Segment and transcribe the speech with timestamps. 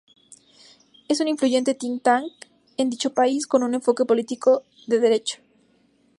[1.07, 2.31] Es un influyente "think tank"
[2.77, 5.37] en dicho país, con un enfoque político de derecha.